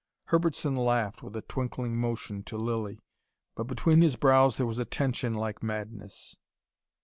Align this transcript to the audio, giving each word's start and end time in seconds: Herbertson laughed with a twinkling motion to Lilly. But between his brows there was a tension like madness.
Herbertson 0.29 0.75
laughed 0.75 1.21
with 1.21 1.35
a 1.35 1.43
twinkling 1.43 1.95
motion 1.95 2.41
to 2.45 2.57
Lilly. 2.57 3.03
But 3.53 3.65
between 3.67 4.01
his 4.01 4.15
brows 4.15 4.57
there 4.57 4.65
was 4.65 4.79
a 4.79 4.85
tension 4.85 5.35
like 5.35 5.61
madness. 5.61 6.35